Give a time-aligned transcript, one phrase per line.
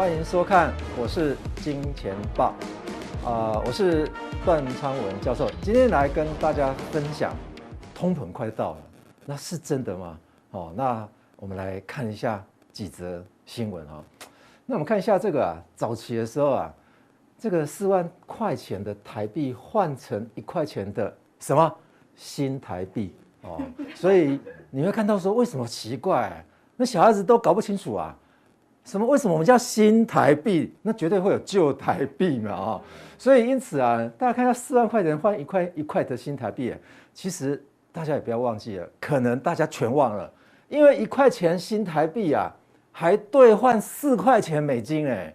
[0.00, 2.54] 欢迎收看，我是金钱豹，
[3.22, 4.10] 啊、我是
[4.46, 7.36] 段昌文教授，今天来跟大家分享，
[7.94, 8.78] 通膨快到了，
[9.26, 10.18] 那是真的吗？
[10.52, 14.02] 哦，那我们来看一下几则新闻啊。
[14.64, 16.74] 那我们看一下这个啊，早期的时候啊，
[17.38, 21.70] 这个四万块钱的台币换成一块钱的什么
[22.16, 23.60] 新台币哦，
[23.94, 24.40] 所以
[24.70, 26.42] 你会看到说，为什么奇怪？
[26.74, 28.16] 那小孩子都搞不清楚啊。
[28.84, 29.06] 什么？
[29.06, 30.74] 为什么我们叫新台币？
[30.82, 32.52] 那绝对会有旧台币嘛！
[32.52, 32.80] 啊，
[33.18, 36.74] 所以因此啊，大家看到四万块钱换一块一块的新台币，
[37.12, 37.62] 其实
[37.92, 40.32] 大家也不要忘记了，可能大家全忘了，
[40.68, 42.50] 因为一块钱新台币啊，
[42.90, 45.32] 还兑换四块钱美金哎！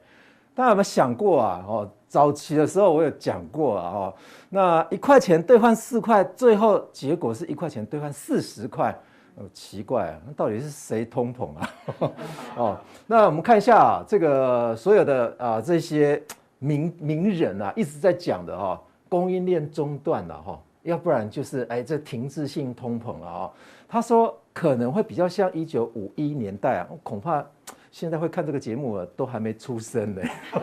[0.54, 1.64] 大家有没有想过啊？
[1.68, 4.14] 哦，早期的时候我有讲过啊，哦，
[4.50, 8.94] 那一块钱兑换四块，最后结果是一块钱兑换四十块。
[9.38, 11.70] 哦，奇怪啊，那到底是谁通膨啊？
[12.56, 16.24] 哦，那我们看一下啊，这个所有的啊这些
[16.60, 23.52] 名名人啊一直在讲的哈，供应链中断了哈，要不然就是哎这停滞性通膨了啊。
[23.90, 27.46] 他说可能会比较像一九五一年代啊，恐怕
[27.92, 30.22] 现在会看这个节目了都还没出生呢。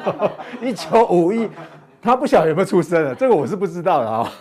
[0.62, 1.46] 一九五一，
[2.00, 3.14] 他不晓得有没有出生啊？
[3.18, 4.32] 这个我是不知道的啊。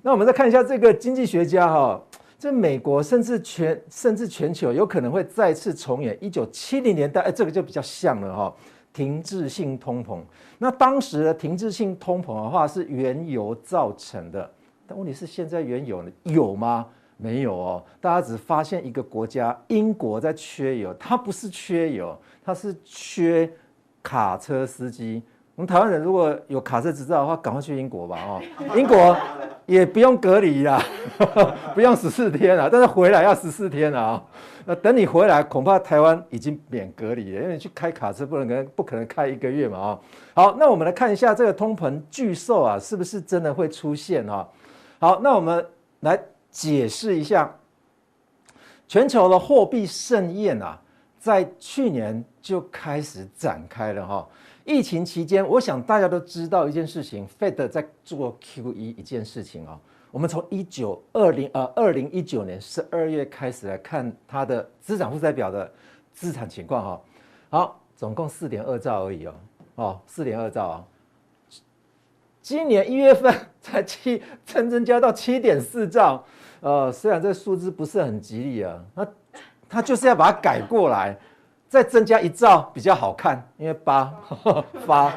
[0.00, 2.00] 那我们再看一下这个经济学家哈。
[2.38, 8.54] 这美国甚至全甚至全球有可能会再次重演一九七零年代，哎，这个就比较像了哈，
[8.92, 10.20] 停滞性通膨。
[10.58, 14.48] 那当时的停滞性通膨的话是原油造成的，
[14.86, 16.86] 但问题是现在原油有吗？
[17.16, 23.50] 没有哦，大家只发现一个国家英国在缺油，它不是缺油，它是缺
[24.00, 25.20] 卡车司机。
[25.58, 28.40] 我们台湾人如果有卡车执照的话，赶快去英国吧哦，
[28.76, 29.16] 英国。
[29.66, 30.80] 也不用隔离啦，
[31.74, 34.24] 不用十四天了，但是回来要十四天了啊。
[34.64, 39.98] 那等你回来，恐怕台湾已经免隔离了，因为你去开卡车不能跟不可能开一个月嘛啊。
[40.32, 44.48] 好，那我们来看一下这个通膨巨兽啊，是不是真的会出现啊？
[45.00, 45.66] 好，那我们
[46.00, 46.18] 来
[46.50, 47.52] 解释一下，
[48.86, 50.80] 全球的货币盛宴啊，
[51.18, 54.26] 在去年就开始展开了哈。
[54.68, 59.80] 疫情期间，我想大家都知道一件事情，Fed 在做 QE 一件事情哦。
[60.10, 65.72] 我们从一九二零呃二零一九年十二月开始来看它的资产负债表的
[66.12, 67.00] 资产情况哈。
[67.48, 69.34] 好，总共四点二兆而已哦，
[69.76, 70.84] 哦，四点二兆啊。
[72.42, 76.22] 今年一月份才七增增加到七点四兆，
[76.60, 79.06] 呃，虽然这数字不是很吉利啊，那
[79.66, 81.16] 他就是要把它改过来。
[81.68, 84.12] 再增加一兆比较好看，因为八
[84.86, 85.12] 发，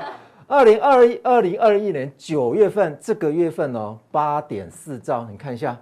[0.47, 5.79] 二零二一二零二一年九月份这个月份哦，八点四兆，你看一下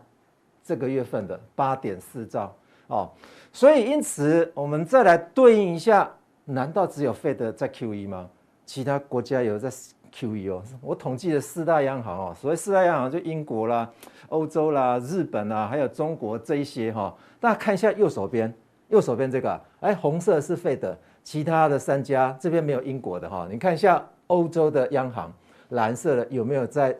[0.64, 3.10] 这个月份的八点四兆哦，
[3.52, 6.08] 所以因此我们再来对应一下，
[6.46, 8.30] 难道只有 Fed 在 QE 吗？
[8.64, 9.72] 其他国家有在
[10.14, 13.90] QE 哦，我统计的四大央行哦，所谓四大央行就英国啦、
[14.28, 18.54] 欧洲啦、日本啦，还有中国这一些哈，大家看一下右手边。
[18.90, 25.32] 右手边这个，哎，红色是 Fed，其他的三家这边没有英国的哈，你看一下欧洲的央行，
[25.70, 26.96] 蓝色的有没有在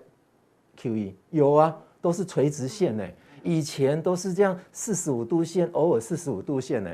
[0.80, 1.14] QE？
[1.32, 3.04] 有啊，都是垂直线呢。
[3.42, 6.92] 以前都是这样四十五度线，偶尔四十五度线呢，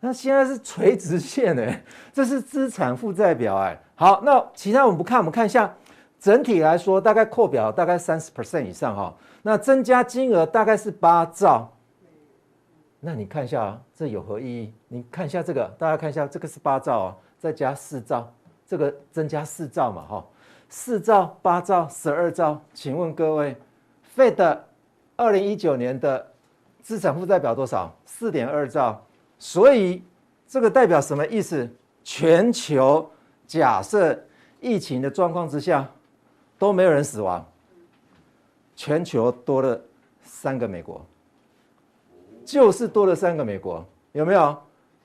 [0.00, 1.74] 那现在是垂直线呢，
[2.12, 3.78] 这是资产负债表哎。
[3.94, 5.74] 好，那其他我们不看，我们看一下
[6.18, 11.70] 整体来说，大概扩表大概三十 percent 以上哈，那增加金额大概是八兆。
[13.04, 14.72] 那你看一下啊，这有何意义？
[14.86, 18.32] 你看一下这个，大家看一下，这个是八兆啊，再加四兆，
[18.64, 20.24] 这个增加四兆嘛，哈，
[20.68, 23.56] 四兆、八兆、十二兆，请问各位
[24.16, 24.60] ，Fed
[25.16, 26.24] 二零一九年的
[26.80, 27.92] 资产负债表多少？
[28.06, 29.04] 四点二兆，
[29.36, 30.04] 所以
[30.46, 31.68] 这个代表什么意思？
[32.04, 33.10] 全球
[33.48, 34.16] 假设
[34.60, 35.88] 疫情的状况之下
[36.56, 37.44] 都没有人死亡，
[38.76, 39.80] 全球多了
[40.22, 41.04] 三个美国。
[42.52, 43.82] 就是多了三个美国，
[44.12, 44.54] 有没有？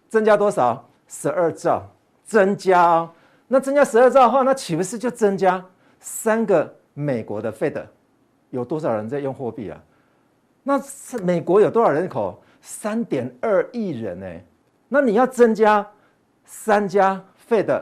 [0.09, 0.85] 增加多少？
[1.07, 1.81] 十二兆，
[2.25, 3.09] 增加哦。
[3.47, 5.63] 那增加十二兆的话，那岂不是就增加
[5.97, 7.81] 三个美国的 Fed？
[8.49, 9.81] 有多少人在用货币啊？
[10.61, 12.37] 那是美国有多少人口？
[12.59, 14.27] 三点二亿人呢。
[14.89, 15.87] 那你要增加
[16.43, 17.81] 三家 Fed，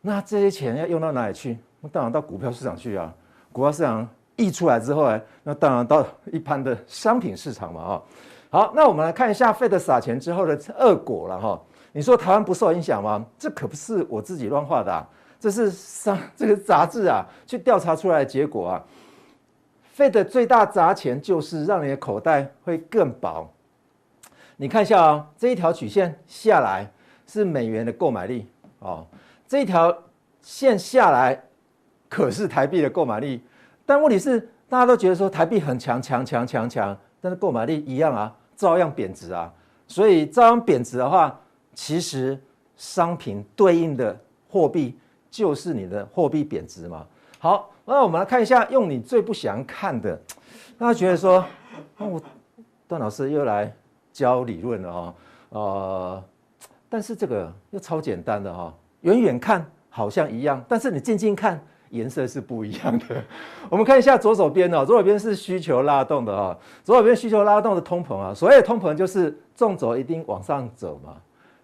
[0.00, 1.56] 那这些钱要用到哪里去？
[1.80, 3.14] 那当然到股票市场去啊。
[3.52, 8.02] 股票市场溢出来之后呢，那当然到一般的商品市场嘛啊。
[8.50, 11.60] 好，那我们来看一下 Fed 撒钱之后的恶果了哈。
[11.92, 13.24] 你说台湾不受影响吗？
[13.38, 15.06] 这可不是我自己乱画的啊，
[15.38, 18.84] 这是上 这个杂志啊去调查出来的结果啊。
[19.96, 23.52] Fed 最大砸钱就是让你的口袋会更薄。
[24.56, 26.90] 你看一下啊，这一条曲线下来
[27.26, 28.46] 是美元的购买力
[28.78, 29.06] 哦，
[29.46, 29.96] 这一条
[30.40, 31.42] 线下来，
[32.08, 33.44] 可是台币的购买力。
[33.84, 39.50] 但问题是，大家都觉得说台币很强强强强强，但是购买力一样啊，照样贬值啊。
[39.86, 41.40] 所以照样贬值的话，
[41.72, 42.38] 其实
[42.76, 44.14] 商品对应的
[44.50, 44.98] 货币
[45.30, 47.06] 就是你的货币贬值嘛。
[47.38, 50.20] 好，那我们来看一下，用你最不想看的，
[50.76, 51.42] 那觉得说，
[51.98, 52.20] 哦，
[52.86, 53.72] 段老师又来
[54.12, 55.14] 教理论了哦，
[55.50, 56.24] 呃，
[56.88, 61.64] 但是这个又超简单的哈、哦，远远看好像一样，但是你近近看。
[61.90, 63.22] 颜色是不一样的。
[63.68, 68.32] 我们看一下左手边哦，左手边是需求拉动的啊，左手边需求拉动的通膨啊。
[68.34, 71.16] 所谓的通膨就是纵轴一定往上走嘛。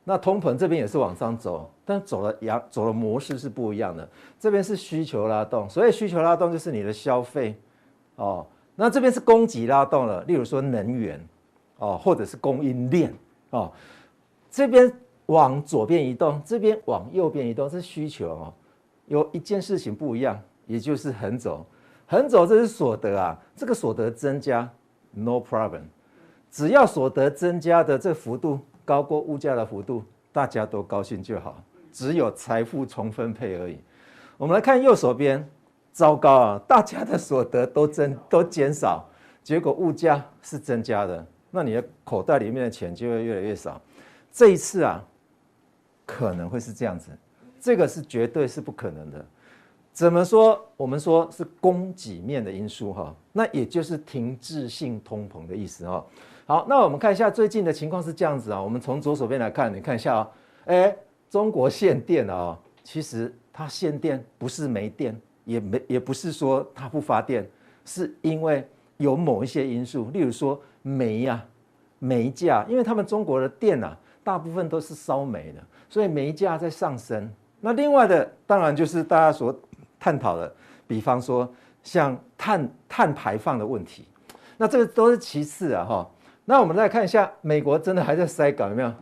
[0.07, 4.07] 那通膨这边也是往上走，但走的样走的模式是不一样的。
[4.39, 7.59] 这边是需求拉动，所以需求拉动就是你的消费
[8.17, 8.47] 哦。
[8.77, 11.19] 那这边是供给拉动了，例如说能源
[11.79, 13.15] 哦，或者是供应链
[13.51, 13.73] 哦。
[14.51, 14.93] 这边
[15.27, 18.53] 往左边移动，这边往右边移动，是需求哦。
[19.07, 21.67] 有一件事情不一样，也就是横走，
[22.07, 24.69] 横走这是所得啊，这个所得增加
[25.13, 25.83] ，no problem，
[26.51, 30.03] 只要所得增加的这幅度高过物价的幅度，
[30.33, 31.63] 大家都高兴就好，
[31.93, 33.79] 只有财富重分配而已。
[34.37, 35.49] 我们来看右手边，
[35.93, 39.09] 糟糕啊，大家的所得都增都减少，
[39.43, 43.81] 结果物价是增加的，那你的口袋里面的钱就会越来越少。
[44.33, 45.05] 这一次啊，
[46.05, 47.11] 可能会是这样子。
[47.65, 49.25] 这个是绝对是不可能的，
[49.91, 50.63] 怎么说？
[50.77, 56.05] 我们说是供给面的因素哈，那也就是停滞性通膨的意思哈。
[56.45, 58.61] 好，那我们看一下最近的情况是这样子啊。
[58.63, 60.31] 我们从左手边来看，你看一下啊，
[60.67, 60.95] 哎，
[61.31, 67.49] 中国限电啊，其实它限电不是没电，也没也不是说它不发电，
[67.87, 68.63] 是因为
[68.99, 71.43] 有某一些因素，例如说煤呀、
[71.99, 77.27] 煤价，因为他们中国的电啊，大部分都是烧煤的，所以煤价在上升。
[77.65, 79.59] 那另外的当然就是大家所
[79.99, 80.55] 探讨的，
[80.87, 81.51] 比方说
[81.83, 84.07] 像碳碳排放的问题，
[84.59, 86.11] 那这个都是其次啊哈。
[86.45, 88.93] 那我们再看一下，美国真的还在塞港有没有？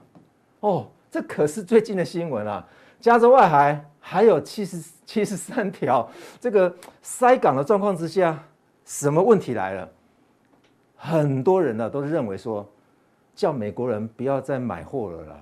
[0.61, 2.65] 哦，这可是最近的新闻啊，
[3.01, 6.09] 加州外海还有七十七十三条
[6.39, 6.73] 这个
[7.03, 8.45] 塞港的状况之下，
[8.85, 9.89] 什么问题来了？
[10.95, 12.65] 很多人呢都认为说，
[13.35, 15.37] 叫美国人不要再买货了啦。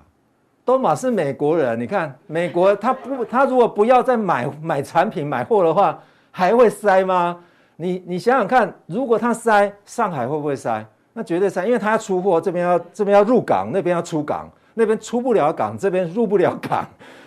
[0.65, 5.99] 都嘛是美国人，你看美国他不他如果不要再买买产品买货的话，
[6.31, 7.37] 还会塞吗？
[7.77, 10.87] 你你想想看，如果他塞，上海会不会塞？
[11.13, 16.87] 那绝对塞，因为他要出货，这边要这边要入港，那边要出港，那边出不了港，这边入不了港，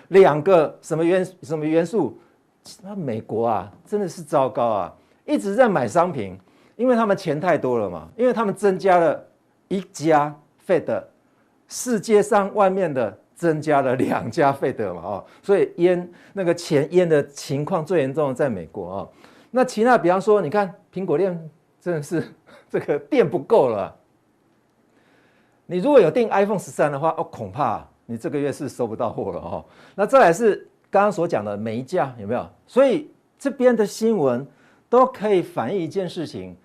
[0.10, 2.18] 两个什么元什么元素？
[2.82, 4.94] 那美国啊，真的是糟糕啊，
[5.26, 6.38] 一直在买商品，
[6.78, 9.22] 因为他们钱太多了嘛，因为他们增加了
[9.68, 10.34] 一家
[10.66, 11.04] Fed，
[11.68, 13.18] 世界上外面的。
[13.36, 19.08] 增加了两家费德嘛，哦，所以淹那个钱淹的情况最严重的在美国啊。
[19.52, 21.50] 那其他比方说，你看苹果店
[21.80, 22.24] 真的是
[22.70, 23.96] 这个电不够了。
[25.66, 29.66] 你如果有订 iPhone 十三的话，哦，恐怕你这个月是收不到货了哦。
[29.96, 32.48] 那再来是刚刚所讲的煤价有没有？
[32.68, 34.46] 所以这边的新闻
[34.90, 36.56] 都可以反映一件事情。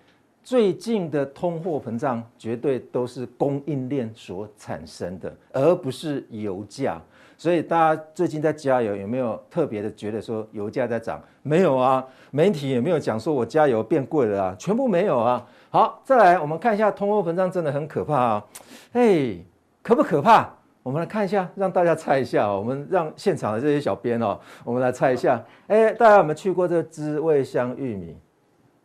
[0.43, 7.01] 最近的通货膨胀绝对都是供应链所产生的，而不是油价。
[7.37, 11.21] 所以大家最近在加油，有没有特别的觉得说油价在涨？
[11.41, 15.45] 没有啊，媒体也没有讲说我加油变贵了啊，全部没有啊。
[15.69, 18.45] 好，再来我们看一下通货膨胀真的很可怕啊。
[18.93, 19.37] 哎，
[19.81, 20.49] 可不可怕？
[20.83, 22.51] 我们来看一下，让大家猜一下。
[22.51, 25.41] 我们让现场的这些小编哦，我们来猜一下。
[25.67, 28.17] 哎，大家有没有去过这个滋味香玉米？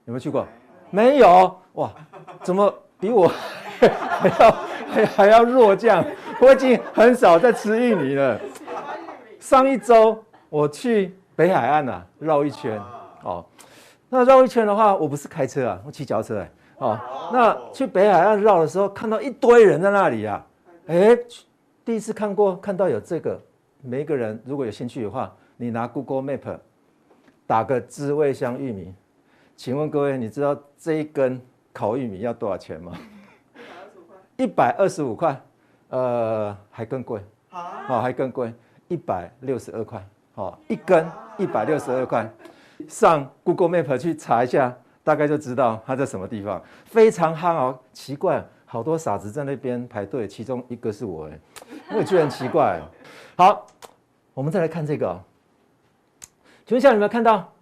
[0.05, 0.47] 有没有去过？
[0.95, 1.91] 没有哇，
[2.45, 3.27] 怎么比我
[3.83, 4.53] 还要
[4.87, 6.05] 还还要弱这样？
[6.41, 8.41] 我已经很少在吃玉米了。
[9.41, 12.81] 上一周我去北海岸啊，绕一圈
[13.25, 13.45] 哦。
[14.09, 16.97] 那绕一圈的话，我不是开车啊，我骑脚车哎哦。
[17.33, 20.47] 那去北海岸绕的时候，看到一堆人在那里啊，
[20.87, 21.19] 哎，
[21.85, 23.41] 第一次看过看到有这个。
[23.83, 26.57] 每一个人如果有兴趣的话，你拿 Google Map
[27.49, 28.95] 打个知味香玉米。
[29.57, 31.41] 请问各位，你知道这一根
[31.73, 32.93] 烤玉米要多少钱吗？
[34.37, 35.41] 一百二十五块，
[35.91, 38.53] 呃，还更贵，好，还更贵，
[38.89, 41.07] 一百六十二块，好，一根
[41.39, 42.29] 一百六十二块，
[42.89, 51.39] 上 Google Map 去查一下，大概就知道它在什么地方，非常憨哦，奇怪，好多傻子在那边排队，其中一个是我，哎，
[51.93, 52.81] 我也觉得很奇怪。
[53.37, 53.65] 好，
[54.35, 55.23] 我们再来看这个，
[56.67, 57.54] 请问一下，有没有看到？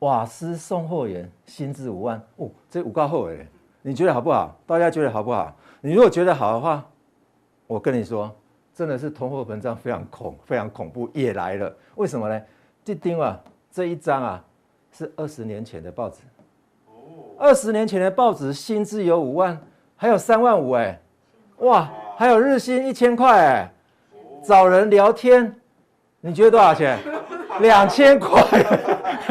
[0.00, 3.46] 瓦斯送货员薪资五万哦，这五个后哎，
[3.82, 4.54] 你觉得好不好？
[4.66, 5.54] 大家觉得好不好？
[5.80, 6.84] 你如果觉得好的话，
[7.66, 8.34] 我跟你说，
[8.74, 11.74] 真的是通货膨胀非常恐非常恐怖也来了。
[11.96, 12.42] 为什么呢？
[12.84, 13.38] 这丁啊，
[13.70, 14.44] 这一张啊
[14.90, 16.20] 是二十年前的报纸。
[17.38, 19.58] 二十年前的报纸，薪资有五万，
[19.96, 20.98] 还有三万五哎，
[21.58, 23.72] 哇，还有日薪一千块哎，
[24.42, 25.54] 找人聊天，
[26.20, 26.98] 你觉得多少钱？
[27.60, 28.42] 两千块。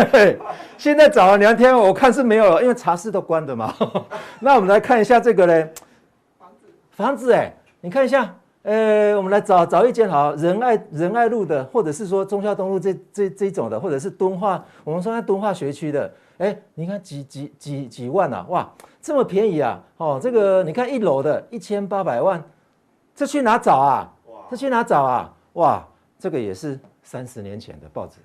[0.77, 3.73] 现在找了两天，我看是没有了，因为茶室都关的嘛。
[4.39, 5.73] 那我们来看一下这个嘞，
[6.37, 16.11] 房子，房子哎，你看一下，呃，我们来找找一间好仁爱仁爱路的，或者是说中孝东路这这这种的，或者是敦化，我们说在敦化学区的。
[16.39, 18.45] 哎，你看几几几几万啊？
[18.47, 19.77] 哇，这么便宜啊！
[19.97, 22.41] 哦，这个你看一楼的一千八百万，
[23.13, 24.09] 这去哪找啊？
[24.49, 25.33] 这去哪找啊？
[25.53, 25.85] 哇，
[26.17, 28.19] 这个也是三十年前的报纸。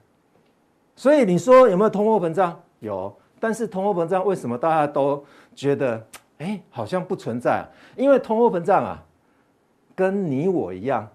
[0.96, 2.60] 所以你说有没有通货膨胀？
[2.80, 5.24] 有，但是通货膨胀为什么大家都
[5.54, 6.06] 觉得
[6.38, 7.64] 哎好像不存在啊？
[7.96, 9.02] 因为通货膨胀啊，
[9.94, 11.08] 跟你我一样，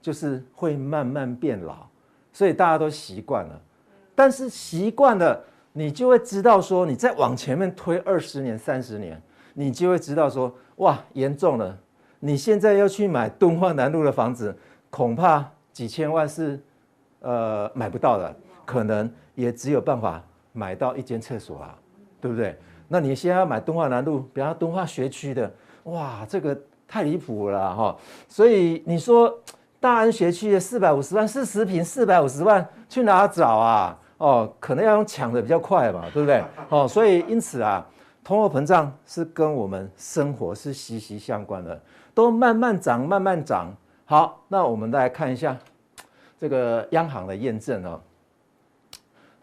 [0.00, 1.86] 就是会慢慢变老，
[2.32, 3.60] 所以大家都习惯了。
[4.14, 5.44] 但是习惯了。
[5.78, 9.20] 你就会知道说，你再往前面推二十年、三十年，
[9.52, 11.78] 你就会知道说，哇，严重了！
[12.20, 14.56] 你现在要去买敦化南路的房子，
[14.88, 16.58] 恐怕几千万是，
[17.20, 18.34] 呃，买不到的，
[18.66, 21.74] 可能也只有办法买到一间厕所啊，
[22.20, 22.54] 对不对？
[22.88, 25.50] 那你现在要买敦化南路，比方敦化学区的，
[25.84, 26.56] 哇，这个
[26.86, 27.96] 太离谱了哈！
[28.28, 29.32] 所以你说
[29.80, 33.98] 大安学区的四百五十万，四十平四百五十万，去哪找啊？
[34.18, 36.44] 哦，可能要用抢的比较快嘛，对不对？
[36.68, 37.84] 哦，所以因此啊，
[38.22, 41.80] 通货膨胀是跟我们生活是息息相关的，
[42.14, 43.74] 都慢慢涨，慢慢涨。
[44.04, 45.56] 好，那我们再来看一下
[46.38, 48.00] 这个央行的验证哦，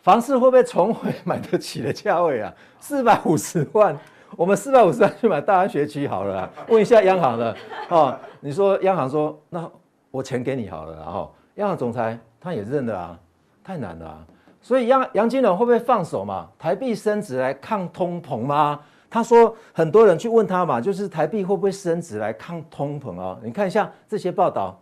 [0.03, 2.53] 房市会不会重回买得起的价位啊？
[2.77, 3.97] 四百五十万，
[4.35, 7.55] 我们四百五十万去买大安学区好了，问一下央行的
[7.87, 8.13] 哦。
[8.41, 9.65] 你说央行说，那
[10.11, 13.17] 我钱给你好了，然后央行总裁他也认了啊，
[13.63, 14.19] 太难了啊。
[14.61, 16.49] 所以杨杨金龙会不会放手嘛？
[16.59, 18.81] 台币升值来抗通膨吗？
[19.09, 23.37] 他说很多人去问他嘛，就是台币会不会升值来抗通膨啊？
[23.41, 24.77] 你看一下这些报道，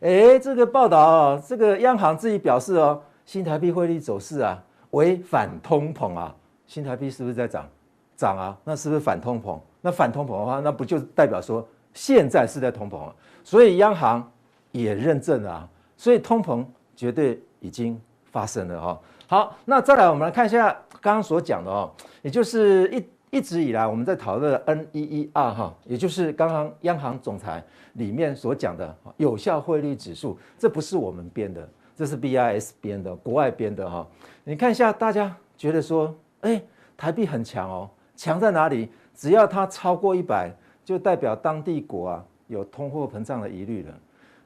[0.00, 6.34] 诶，这个报道啊，这个央行自己表示哦，新台币汇率走势啊为反通膨啊，
[6.66, 7.68] 新台币是不是在涨？
[8.16, 9.58] 涨啊，那是不是反通膨？
[9.82, 13.14] 那反通膨的话，那不就代表说现在是在通膨啊？
[13.44, 14.26] 所以央行
[14.72, 16.64] 也认证了啊，所以通膨
[16.94, 19.00] 绝对已经发生了哈。
[19.28, 27.62] 好，那再来，我们来看一下刚刚所讲的哦，也就是一一直以来我们在讨论的 NEER 哈，也就是刚刚央行总裁
[27.94, 34.06] 里面所讲的有效汇率指数，这不是我们编的，这是 BIS 编的，国外编的哈。
[34.44, 36.62] 你看一下，大家觉得说，哎，
[36.96, 38.92] 台币很强哦，强在哪里？
[39.14, 43.94] 只要它超过一百，就代表当地国啊有通货膨胀的疑虑了。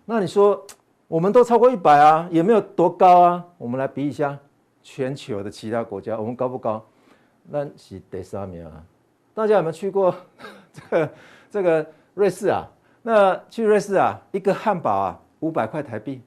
[0.04, 0.64] 那你说，
[1.08, 4.38] 我们都超过一百啊，也没有多高啊，我们来比一下。
[4.82, 6.82] 全球的其他国家，我们高不高？
[7.50, 8.82] 那是第三名啊！
[9.34, 10.14] 大家有没有去过
[10.72, 11.10] 这个
[11.50, 12.66] 这个瑞士啊？
[13.02, 16.22] 那去瑞士啊，一个汉堡啊，五百块台币。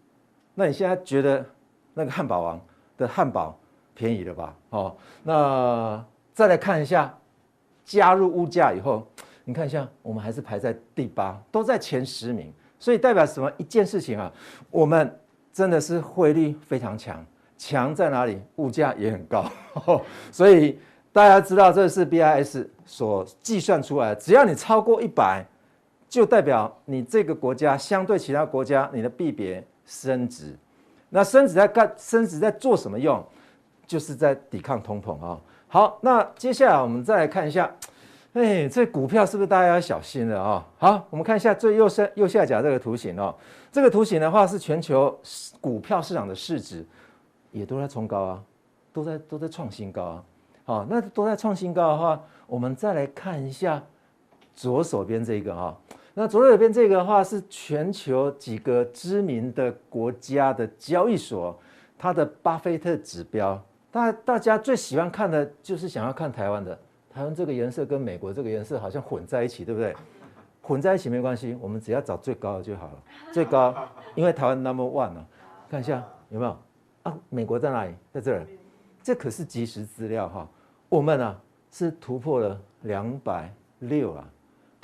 [0.55, 1.45] 那你现在觉得
[1.93, 2.61] 那个汉堡王
[2.97, 3.57] 的汉堡
[3.93, 4.55] 便宜了吧？
[4.69, 7.15] 哦，那再来看一下，
[7.83, 9.07] 加入物价以后，
[9.45, 12.51] 你看一下，我们还是排在第八，都在前十名。
[12.79, 13.51] 所以代表什么？
[13.57, 14.31] 一件事情啊，
[14.69, 15.19] 我们
[15.51, 17.25] 真的是汇率非常强。
[17.57, 18.41] 强在哪里？
[18.57, 19.49] 物价也很高，
[20.31, 20.77] 所以
[21.13, 24.15] 大家知道这是 BIS 所计算出来的。
[24.15, 25.45] 只要你超过一百，
[26.09, 30.57] 就代表你这个国家相对其他国家，你的币别升值。
[31.09, 31.93] 那升值在干？
[31.97, 33.23] 升值在做什么用？
[33.85, 35.39] 就是在抵抗通膨啊。
[35.67, 37.71] 好，那接下来我们再来看一下，
[38.33, 40.67] 哎，这股票是不是大家要小心了啊？
[40.77, 43.35] 好，我们看一下最右下右下角这个图形哦。
[43.71, 45.19] 这个图形的话是全球
[45.59, 46.85] 股票市场的市值。
[47.51, 48.43] 也都在冲高啊，
[48.91, 50.23] 都在都在创新高啊。
[50.65, 53.79] 好，那都在创新高的话，我们再来看一下
[54.55, 55.77] 左手边这个哈。
[56.13, 61.59] 那左手边这个的话是全球几个知名的国家的交易所，
[61.97, 63.59] 它的巴菲特指标。
[63.91, 66.77] 大大家最喜欢看的就是想要看台湾的，
[67.09, 69.95] 台湾这个颜色跟美国这个颜色好像混在一起，对不对？
[70.61, 73.03] 混在一起没关系，我们只要找最高的就好了。
[73.31, 73.75] 最高，
[74.15, 75.25] 因为台湾 number one 啊，
[75.69, 76.57] 看一下有没有。
[77.03, 77.93] 啊，美国在哪里？
[78.13, 78.47] 在这儿，
[79.01, 80.47] 这可是即时资料哈。
[80.89, 81.37] 我们啊
[81.69, 84.29] 是突破了两百六啊，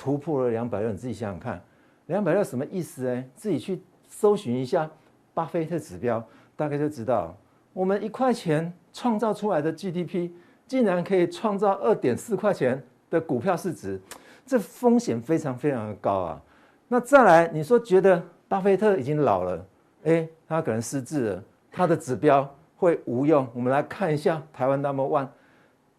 [0.00, 1.62] 突破了两百六，你自己想想看，
[2.06, 3.22] 两百六什么意思呢？
[3.36, 4.90] 自己去搜寻一下
[5.34, 6.26] 巴菲特指标，
[6.56, 7.36] 大概就知道，
[7.74, 10.30] 我们一块钱创造出来的 GDP，
[10.66, 14.00] 竟然可以创造二点四块钱的股票市值，
[14.46, 16.42] 这风险非常非常的高啊。
[16.88, 19.66] 那再来，你说觉得巴菲特已经老了，
[20.04, 23.46] 哎，他可能失智了，他的指标会无用。
[23.52, 25.28] 我们来看一下台湾 Number One，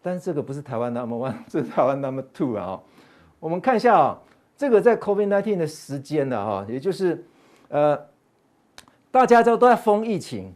[0.02, 2.80] 但这个不是台湾 Number One，这是台湾 Number Two 啊。
[3.42, 4.16] 我们看一下啊，
[4.56, 7.24] 这个在 COVID-19 的时间的哈，也就是
[7.66, 8.00] 呃，
[9.10, 10.54] 大家都都在封疫情，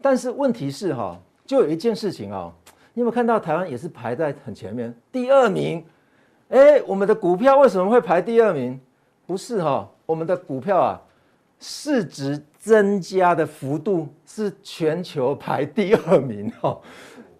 [0.00, 2.52] 但是问题是哈，就有一件事情啊，
[2.94, 5.84] 你有没有看到台湾也是排在很前面，第二名？
[6.50, 8.80] 哎，我们的股票为什么会排第二名？
[9.26, 11.02] 不是哈，我们的股票啊，
[11.58, 16.78] 市值增加的幅度是全球排第二名哈。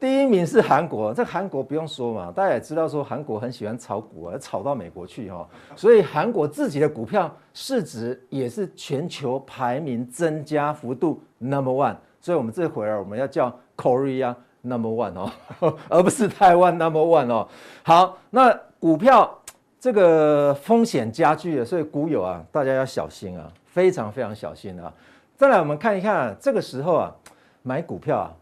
[0.00, 11.95] 第一名是韩国，这韩国不用说嘛，大家也知道说韩国很喜欢炒股啊，炒到美国去哈，所以韩国自己的股票市值也是全球排名增加幅度 number one。
[12.21, 15.30] 所以我们这回来我们要叫 Korea number one 哦，
[15.88, 17.47] 而不是台湾 number one 哦。
[17.83, 18.59] 好，那。
[18.80, 19.30] 股票
[19.78, 24.90] 这个风险加剧了，所以股友啊，大家要小心啊，非常非常小心啊。
[25.37, 27.14] 再来，我们看一看这个时候啊，
[27.61, 28.33] 买股票啊，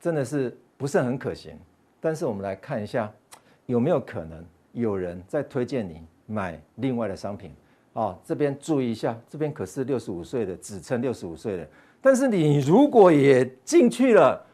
[0.00, 1.56] 真的是不是很可行。
[2.00, 3.08] 但是我们来看一下，
[3.66, 7.54] 有没有可能有人在推荐你买另外的商品
[7.92, 8.18] 啊？
[8.24, 11.68] 这边注意一下，这边可是六十五岁的，只称六十五岁的。
[12.00, 14.44] 但是你如果也进去了，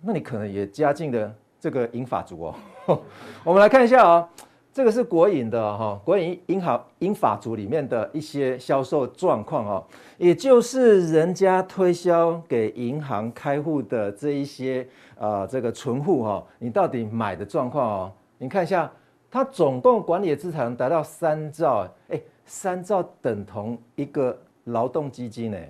[0.00, 2.46] 那你可能也加进了这个银发族
[2.86, 3.00] 哦。
[3.44, 4.28] 我们来看一下啊。
[4.70, 9.84] 这个是国营的哈，国营银行银发族里面的一些销售状况哦，
[10.18, 14.86] 也就是人家推销给银行开户的这一些
[15.18, 18.12] 啊，这个存户哈，你到底买的状况哦？
[18.36, 18.88] 你看一下，
[19.28, 25.68] 它总共管理的资产达到三兆，哎，三兆等同一个劳动基金哎，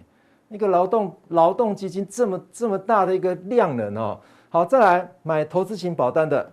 [0.50, 4.20] 一个劳动劳动基金这么这么大的一个量能哦。
[4.50, 6.52] 好，再来买投资型保单的，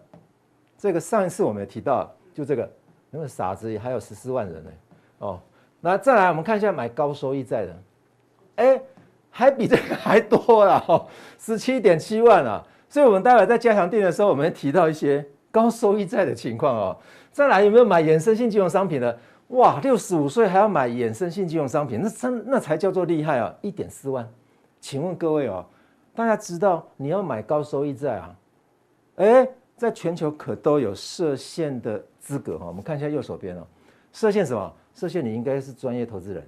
[0.77, 2.09] 这个上一次我们也提到。
[2.35, 2.69] 就这个，
[3.09, 4.69] 那个傻子也还有十四万人呢，
[5.19, 5.39] 哦，
[5.79, 7.77] 那再来我们看一下买高收益债的，
[8.57, 8.81] 哎，
[9.31, 11.07] 还比这个还多了 哦，
[11.39, 16.97] 十七点七万啊，所以我们待会在加强錠的时候，我们会提到一些高收益债的情况哦。
[17.31, 19.17] 再来有没有买衍生性金融商品的？
[19.49, 24.27] 哇，六十五岁还要买衍生性金融商品，那真那才叫做厉害啊，一点四万。
[24.81, 25.65] 请问各位哦，
[26.13, 28.35] 大家知道你要买高收益债啊？
[29.15, 32.03] 哎，在全球可都有设限的。
[32.25, 33.65] 资格哈，我们看一下右手边哦。
[34.11, 34.73] 射线什么？
[34.95, 36.43] 射线你应该是专业投资人，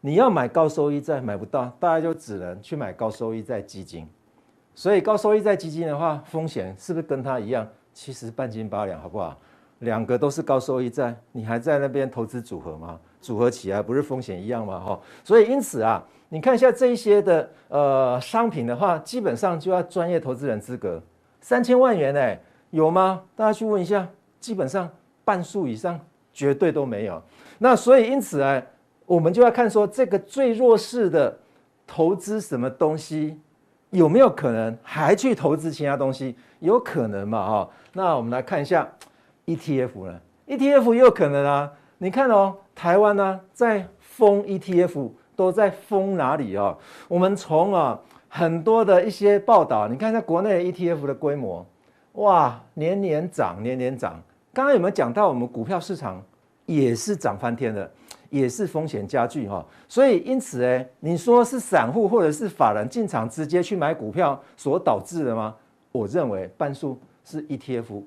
[0.00, 4.08] 你要买高收益债买不到，大家就只能去买高收益债基金。
[4.74, 7.66] 所以高收益债基金的话，风险是不是跟它一样？
[7.92, 9.36] 其实半斤八两，好不好？
[9.80, 13.00] 两个都是高收益债，你还在那边投资组合吗？
[13.20, 14.78] 组合起来不是风险一样吗？
[14.78, 21.02] 哈，所以因此啊，你看一下这一些的呃商品的话，基本上就要专业投资人资格，
[21.40, 22.38] 三千万元哎，
[22.70, 23.22] 有吗？
[23.34, 24.06] 大家去问一下。
[24.46, 24.88] 基本上
[25.24, 25.98] 半数以上
[26.32, 27.20] 绝对都没有，
[27.58, 28.62] 那所以因此啊，
[29.04, 31.36] 我们就要看说这个最弱势的
[31.84, 33.40] 投资什么东西
[33.90, 36.36] 有没有可能还去投资其他东西？
[36.60, 37.44] 有可能嘛？
[37.44, 38.88] 哈，那我们来看一下
[39.46, 41.72] ETF 呢？ETF 也有可能啊。
[41.98, 46.78] 你看哦，台湾呢在封 ETF 都在封哪里哦？
[47.08, 51.66] 我们从啊很多的一些报道，你看一下国内 ETF 的规模，
[52.12, 54.22] 哇，年年涨，年年涨。
[54.56, 56.18] 刚刚有没有讲到我们股票市场
[56.64, 57.92] 也是涨翻天的，
[58.30, 65.54] 也是风险加剧哈，所以因此哎，你说是散户或者是法人进场直接去买股票所导致的吗？
[65.92, 68.02] 我认为半数是 ETF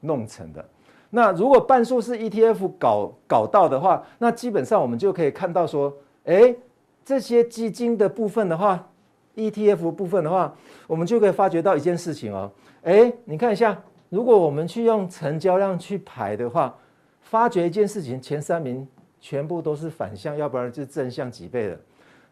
[0.00, 0.62] 弄成的。
[1.08, 5.90] 那如果半数是 ETF 搞搞到的话，那基本上我们就可以看到说，
[6.24, 6.54] 哎，
[7.02, 8.86] 这些基金的部分的话
[9.36, 10.54] ，ETF 部分的话，
[10.86, 13.80] 我们就可以发觉到一件事情哦，哎，你看一下。
[14.14, 16.72] 如果我们去用成交量去排的话，
[17.20, 18.86] 发觉一件事情，前三名
[19.18, 21.80] 全部都是反向，要不然就是正向几倍的，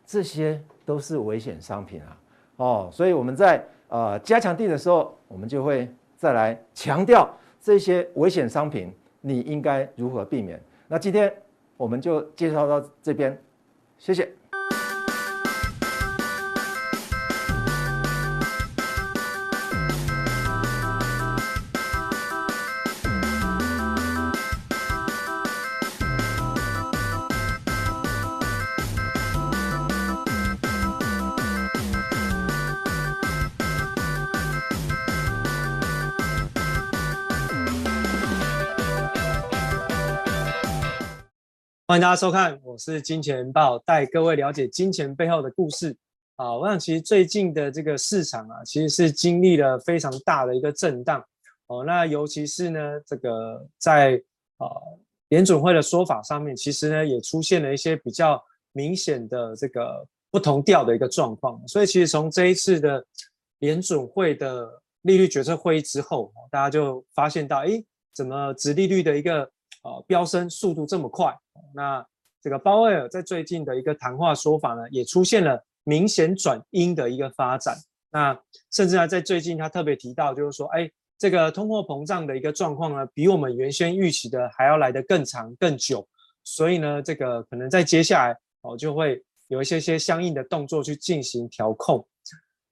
[0.06, 2.16] 这些都是危险商品啊！
[2.54, 7.28] 哦，所以我们在呃加强地的时候，我们就会再来强调
[7.60, 10.62] 这些危险商品，你应该如何避免。
[10.86, 11.34] 那今天
[11.76, 13.36] 我们就介绍到这边，
[13.98, 14.30] 谢谢。
[41.92, 45.94] 欢迎大家收看，我是金钱爆，带各位了解金钱背后的故事。
[46.36, 51.22] 啊，我想其实最近的这个市场啊，其实是经历了非常大的一个震荡。
[51.66, 54.14] 哦，那尤其是呢，这个在
[54.56, 54.66] 啊
[55.28, 61.60] 联准会的说法上面，其实呢也出现了一些比较明显的这个不同调的一个状况。
[61.68, 63.04] 所以其实从这一次的
[63.58, 64.66] 联准会的
[65.02, 69.46] 利率决策会议之后，大家就发现到，哎，怎么殖利率的一个
[69.82, 71.32] 呃飙升速度这么快？
[71.74, 72.04] 那
[72.40, 77.76] 这个鲍威尔在最近的一个谈话说法呢，也出现了明显转阴的一个发展。
[78.10, 78.38] 那
[78.70, 86.06] 甚至呢，在最近他特别提到，就是说，哎，这个通货膨胀的一个状况呢，比我们原先预期的还要来得更长更久。
[86.44, 92.04] 所以呢，这个可能在接下来哦，就会有一些些相应的动作去进行调控。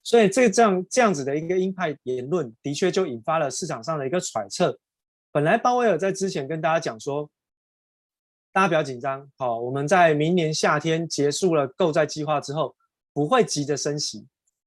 [0.03, 4.77] 所以这这样这样子的一个鹰派言论，的确就引发了市场上的一个揣测。
[5.33, 7.31] 本来鲍威尔在之前跟大家讲说，
[8.53, 12.75] 大家不要紧张，好，我们在明年夏天结束了购债计划之后，
[13.13, 14.27] 不会急着升息。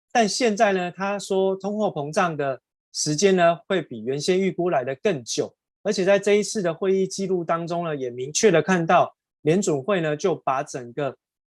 [0.10, 2.62] 但现在呢，他说通货膨胀的
[2.94, 11.14] 时间呢，会比原先预估来的更久，而且在这一次的会议记录当中呢，也明确的看到联准会呢就把整个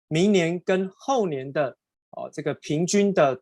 [0.08, 1.70] 明年跟后年的
[2.10, 3.40] 哦这个平均的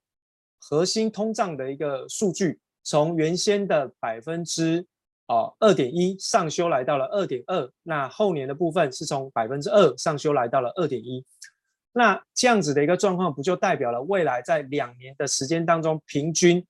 [0.61, 4.87] 核心通胀的一个数据，从原先的百分之。
[5.29, 11.25] 哦，二点一上修来到了二点二，那后年的部分是从百分之二上修来到了二点一，
[11.93, 16.65] 那这样子的一个状况，不就代表了未来在两年的时间当中，平均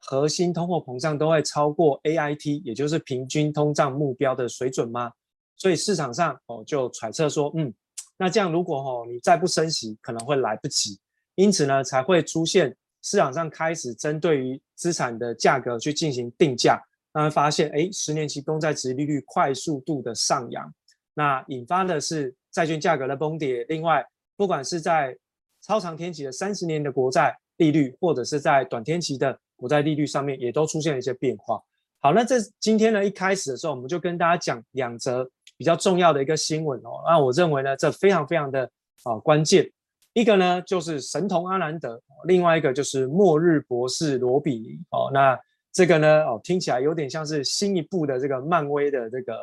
[0.00, 5.12] 核心通货膨胀都会超过 AIT，也就是平均通胀目标的水准吗？
[5.56, 7.74] 所以市场上哦就揣测说，嗯，
[8.16, 10.98] 那这样如果哦你再不升息，可能会来不及，
[11.34, 16.82] 因此呢才会出现市场上开始针对于资产的价格去进行定价。
[17.18, 20.72] 他们发现，哎，十年期公债殖利率快速度的上扬，
[21.14, 23.66] 那引发的是债券价格的崩跌。
[23.68, 24.04] 另外，
[24.36, 25.18] 不管是在
[25.60, 31.60] 超长天期的三十年的国债利率，或者是在短天期的国债利率上面，也都出现了一些变化。
[31.98, 37.02] 好，那这今天呢，一开始的时候，我们就跟大家讲两则比较重要的一个新闻哦。
[37.04, 38.62] 那我认为呢，这非常非常的
[39.02, 39.68] 啊关键。
[40.12, 45.10] 一个呢就是神童阿兰德，另外一个就是末日博士罗比尼哦。
[45.12, 45.36] 那
[45.72, 49.34] 这个呢，哦，听起来有点像是新一部的这个漫威的这个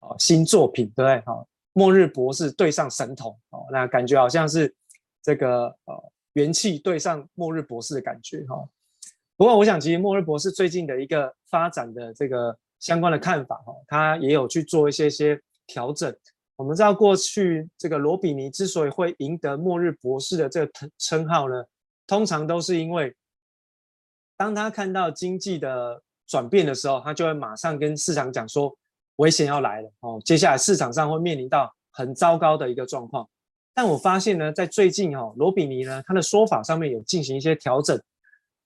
[0.00, 1.22] 哦新作品，对不对？
[1.24, 4.74] 好，末日博士对上神童，哦，那感觉好像是
[5.22, 8.66] 这个呃元气对上末日博士的感觉，哈。
[9.36, 16.12] 不过我想，其实末日博士最近的一个发展的这个相关的看法，哈，他也有去做一些些调整。
[16.56, 21.64] 我们知道过去这个罗比尼之所以会赢得末日博士的这个称号呢，
[22.06, 23.14] 通常都是因为。
[24.44, 28.76] 当他看到经济的转变的时候，他就会马上跟市场讲说，
[29.16, 33.26] 危险要来了哦，接下来市场上会面临到很糟糕的一个状况。
[33.72, 37.98] 但我发现呢，在最近哦，罗比尼呢，他的说法上面有进行一些调整，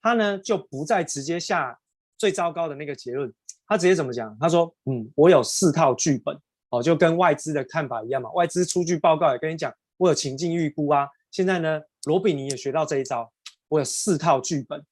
[0.03, 1.79] 他呢就不再直接下
[2.17, 3.33] 最糟糕的那个结论，
[3.65, 4.37] 他直接怎么讲？
[4.41, 6.37] 他说，嗯，我有四套剧本
[6.71, 11.07] 哦，就跟外资的看法一样嘛，外资出具报告也跟你讲，我有情境预估啊。
[11.31, 13.31] 现在呢，罗比尼也学到这一招，
[13.69, 14.85] 我有四套剧本。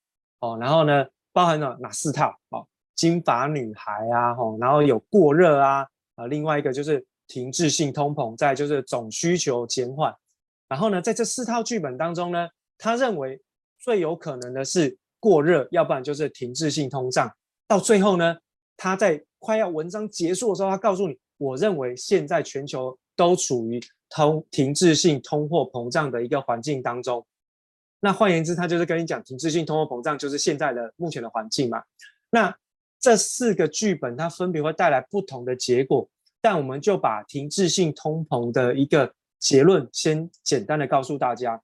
[0.46, 2.34] 哦，然后呢，包含了哪四套？
[2.50, 10.14] 哦，金发女孩啊，哦，然后有过热啊，啊，另外一个就是停滞性通膨，再就是总需求减缓。
[10.68, 13.40] 然后呢，在这四套剧本当中呢，他认为
[13.78, 17.30] 最有可能的是过热，要不然就是停滞性通胀。
[17.66, 18.36] 到最后呢，
[18.76, 27.24] 他在快要文章结束的时候，他告诉你，我认为现在全球都处于通停滞性通货膨胀的一个环境当中。
[28.00, 31.82] 那换言之，他就是跟你讲，停滞性通货膨胀就是现在的目前的环境嘛。
[32.30, 32.54] 那
[33.00, 36.08] 这四个剧本它分别会带来不同的结果，
[36.40, 41.60] 但我们就把停滞性通膨的一个结论先简单的告诉大家。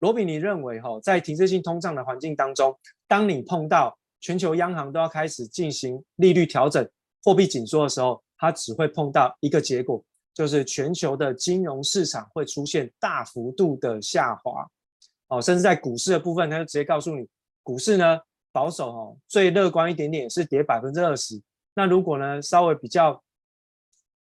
[0.00, 6.88] 罗比尼认为，哈，在停滞性通胀的环境当中，当你碰到全球央行都要开始进行利率调整、
[7.22, 10.02] 货币紧缩的时候，它只会碰到一个结果，
[10.34, 14.66] 就是全球的金融市场会出现大幅度的下滑。
[15.32, 17.26] 哦，甚至在股市的部分，他就直接告诉你，
[17.62, 18.18] 股市呢
[18.52, 21.40] 保守哦，最乐观一点点是跌百分之二十。
[21.74, 23.18] 那如果呢稍微比较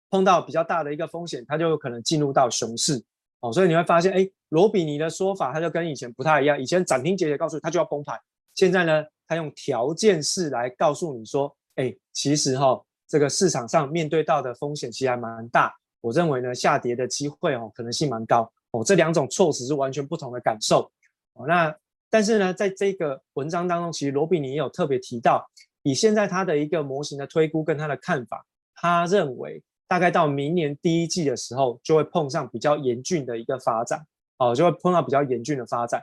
[0.08, 3.04] 碰到比较大的一个风险，它就有可能进入到熊市
[3.40, 3.52] 哦。
[3.52, 6.58] 所以你会发现，哎，罗比尼的说法，他就跟以前不太一样。
[6.58, 8.18] 以前斩钉截铁告诉你，他就要崩盘。
[8.54, 15.74] 现在呢，他用条件式来告诉你说，哎，其实哈、哦，这个市场上面对到的风险其实还蛮大。
[16.00, 18.50] 我认为呢，下跌的机会哦，可能性蛮高。
[18.70, 20.90] 哦，这两种措辞是完全不同的感受。
[21.34, 21.74] 哦，那
[22.10, 25.48] 但是呢，在这个文章当中，其实罗比尼也有特别提到，
[25.82, 28.44] 以现在他的一个模型的推估跟他的看法，
[28.74, 34.04] 他认为大概到明年第一季的时候，就会碰上比较严峻的一个发展。
[34.36, 36.02] 哦，就会碰到比较严峻的发展。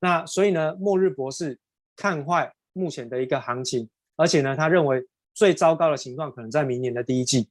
[0.00, 1.56] 那所以呢，末日博士
[1.94, 7.48] 看坏目前的一个行情，而且呢，他认为最糟糕的情况可能在明年的第一季。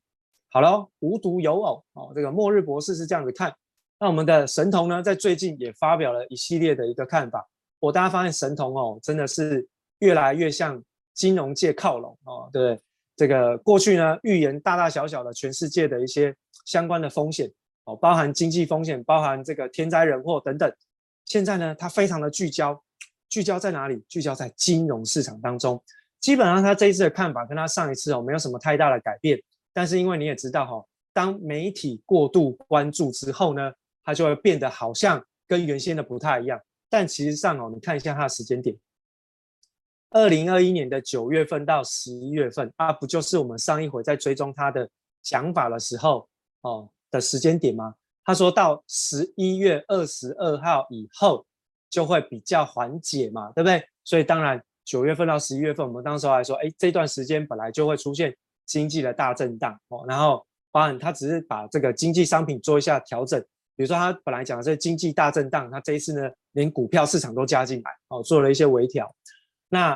[0.49, 3.53] 好了，无独有偶哦，这个末日博士是这样子看。
[3.99, 7.47] 那我们的神童呢，在最近也发表了一系列的一个看法。
[7.79, 9.67] 我大家发现神童哦，真的是
[9.99, 10.81] 越来越向
[11.13, 12.79] 金融界靠拢哦，对？
[13.15, 17.51] 这个过去呢，预言大大小小的全世界的一些相关的风险
[17.85, 20.71] 哦，包含经济风险，包含这个天灾人祸等等。
[21.25, 22.79] 现在呢，他非常的聚焦，
[23.27, 24.03] 聚焦在哪里？
[24.07, 25.81] 聚焦在金融市场当中。
[26.19, 29.41] 基本上他这一次的看法跟他上一次哦没有什么太大的改变。
[29.73, 33.71] 但是因为你也知道哈，当媒体过度关注之后呢，
[34.07, 36.57] 它就会变得好像跟原先的不太一样。
[36.89, 38.73] 但其实上哦，你看一下它的时间点。
[40.11, 44.89] 二零二一年的九月份到十一月份啊，不就是我们上一回在追踪他的
[45.21, 46.25] 讲法的时候
[46.61, 47.93] 哦的时间点吗？
[48.23, 51.45] 他说到十一月二十二号以后
[51.89, 53.83] 就会比较缓解嘛，对不对？
[54.05, 58.33] 所以当然九月份到十一月份，我们当时还说，哎，这段时间本来就会出现
[58.65, 63.43] 经济的大震荡哦，然后当然他只是把这个经济商品做一下调整，
[63.77, 69.09] 比如说他本来讲的是经济大震荡，他这一次呢连股票市场都加进来哦，做了一些微调。
[69.69, 69.95] 那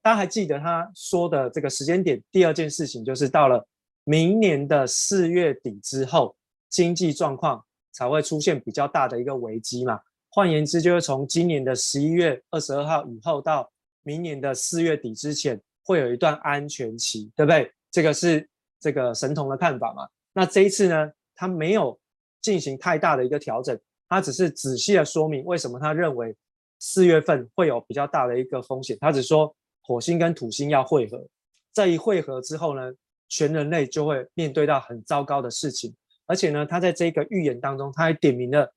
[0.00, 2.22] 大家还记得他说的这个时间点？
[2.30, 3.66] 第二件事情就是到了
[4.04, 6.36] 明年的四月底之后，
[6.70, 7.62] 经济状况
[7.92, 9.98] 才会出现比较大的一个危机嘛。
[10.28, 13.68] 换言之，就是从今年的十一月二十二号以后到
[14.04, 17.68] 明年的四月底之前，会有一段安全期，对不对？
[17.90, 20.06] 这个是这个神童的看法嘛。
[20.32, 21.98] 那这一次呢，他没有
[22.46, 23.76] 进行太大的一个调整，
[24.08, 26.36] 他只是仔细的说明为什么他认为。
[26.78, 31.26] 四月份会有比较大的一个风险，他只说火星跟土星要汇合，
[31.72, 32.92] 这一汇合之后呢，
[33.30, 35.94] 全人类就会面对到很糟糕的事情。
[36.26, 38.70] 而且呢，他在这个预言当中，他还点名了，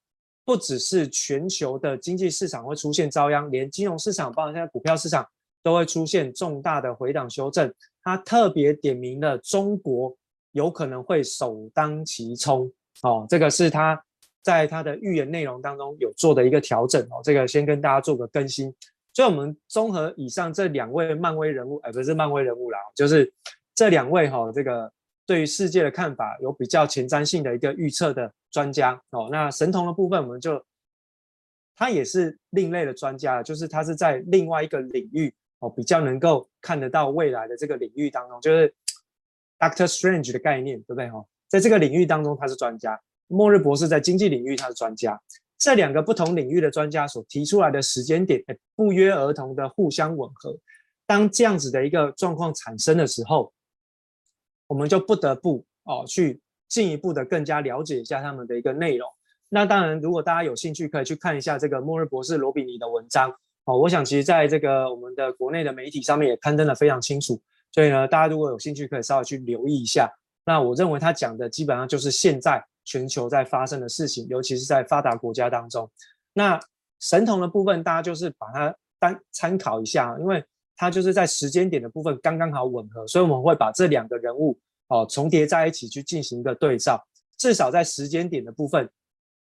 [0.46, 5.28] 不只是全球的经济市场会出现遭殃，连金融市场，包括现在股票市场
[5.62, 7.70] 都会出现重大的回档修正。
[8.02, 10.16] 他特别点名了中国
[10.54, 12.72] 有可能会首当其冲，
[13.04, 14.02] 哦，这个是他。
[14.42, 18.74] 在他的预言内容当中有做的一个调整哦，这个先跟大家做个更新。
[19.14, 23.32] 所以，我们综合以上这两位漫威人物，哎，不是漫威人物啦，就是
[23.76, 24.92] 这两位哈，这个
[25.26, 29.28] 对于世界的看法有比较前瞻性的一个预测的专家哦。
[29.30, 30.64] 那神童的部分，我们就
[31.76, 38.74] 他也是另类的专家，就是他是在另外一个领域哦，比较能够看得到未来的这个领域当中，就是
[39.60, 41.24] Doctor Strange 的概念，对不对哈？
[41.50, 42.98] 在这个领域当中，他是专家。
[43.28, 45.20] 末日博士在经济领域，他是专家。
[45.58, 48.42] 这两个不同领域的专家所提出来的时间点，
[48.76, 50.58] 不约而同的互相吻合。
[51.06, 53.52] 当这样子的一个状况产生的时候，
[54.68, 59.10] 我们就不得不哦去进一步的更加了解一下他们的一个内容。
[59.50, 63.30] 那当然，如果大家有兴趣，可以去看一下这个末日博士罗比尼的文章
[63.66, 63.78] 哦。
[63.78, 67.42] 我想，其实在这个我们的国内的媒体上面也刊登的非常清楚。
[67.72, 70.10] 所以呢，大家如果有兴趣，可以稍微去留意一下。
[70.50, 72.66] 那我认为他讲的基本上就是现在。
[72.86, 75.88] 全球在发生的事情，尤其是在发达国家当中，
[76.34, 76.60] 那
[77.00, 80.44] 神童的部分，大家就是把它单参考一下，因为
[80.76, 84.58] 它就是在时间点的部分刚刚好吻合，所以我们会把这两个人物
[84.88, 87.00] 哦重叠在一起去进行一个对照，
[87.38, 88.90] 至少在时间点的部分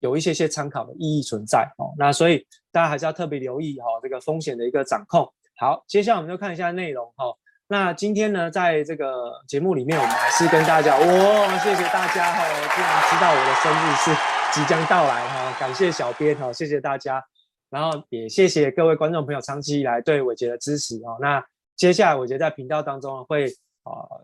[0.00, 1.94] 有一些些参考的意义存在哦。
[1.96, 5.26] 那所以大家还是要特别留意哈这个风险的一个掌控。
[5.56, 7.34] 好，接下来我们就看一下内容哈。
[7.72, 12.42] 那今天呢，在这个节目里面，我们还是跟大家讲，哇，谢谢大家哈，
[12.74, 14.10] 既然知道我的生日是
[14.52, 17.24] 即将到来哈，感谢小编哈，谢谢大家，
[17.70, 21.16] 然后也谢谢各位观众朋友长期以来对伟杰的支持哦。
[21.20, 21.40] 那
[21.76, 23.46] 接下来伟杰在频道当中会
[23.84, 24.18] 啊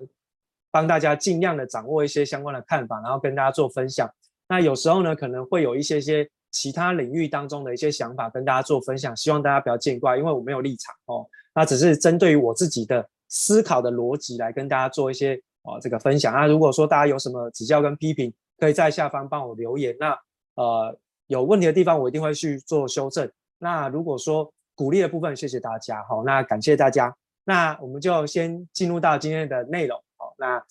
[0.73, 4.11] 帮大家尽量的掌握一些相关的看法，然后跟大家做分享。
[4.49, 13.09] 那有时候呢，可能会有一些些其他领域当中的一些想法跟大家做分享，希望大家不要见怪，因为我没有立场哦，那只是针对于我自己的。
[13.29, 16.47] 思考的逻辑来跟大家做一些哦这个分享啊。
[16.47, 19.97] 如果说大家有什么指教跟批评，可以在下方帮我留言。
[19.99, 20.19] 那
[20.55, 23.31] 呃有问题的地方我一定会去做修正。
[23.59, 26.03] 那如果说鼓励的部分，谢谢大家。
[26.05, 27.15] 好，那感谢大家。
[27.45, 29.97] 那我们就先进入到今天的内容。
[30.17, 30.63] 好，那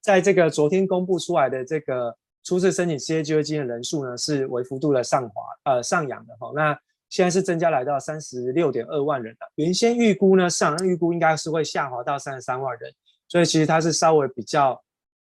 [0.00, 6.36] 在这个昨天公布出来的这个初次申请失业救济金的人数呢，是微幅度的上滑呃上扬的。
[6.38, 6.78] 好，那。
[7.14, 12.92] 现在是增加来到三十六点二万人了，原先预估呢，市场预估应该是会下滑到三十三万人，
[13.28, 14.82] 所以其实它是稍微比较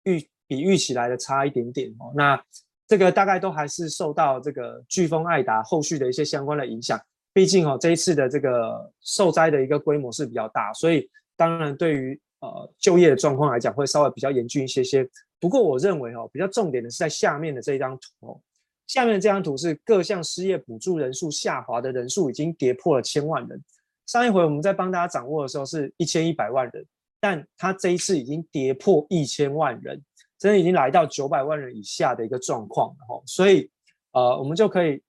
[0.05, 2.11] 预比预期来的差一点点哦。
[2.17, 2.43] 那
[2.89, 6.99] 这个大概都还是受到这个飓风艾达后续的一些相关的影响，
[7.35, 15.07] 毕竟哦这一次的这个受灾的一个规模是比较大，所以当然对于呃就业的状况来讲会稍微比较严峻一些些。
[15.39, 18.41] 不过我认为哦比较重点的是在下面的这一张图哦。
[18.87, 23.63] 下面这张图是各项失业补助人数下滑的人数已经跌破了千万人。
[24.07, 26.85] 上一回我们在帮大家掌握的时候是一千一百万人，
[27.19, 29.99] 但它这一次已经跌破一千万人，
[30.39, 33.23] 真的已经来到九百万人以下的一个状况了哈。
[33.27, 33.71] 所以，
[34.13, 35.03] 呃，我们就可以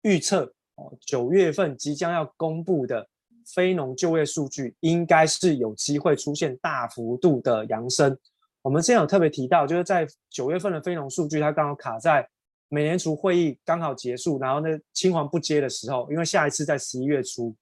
[0.00, 3.06] 预测哦，九月份即将要公布的
[3.54, 8.16] 非农就业数据，应该是有机会出现大幅度的扬升。
[8.62, 12.26] 我们之前有特别提到，就是在九月份的非农数据，它刚好卡在
[12.68, 17.54] 美联储会议刚好结束，然后呢青黄不接的时候，因为下一次在十一月初，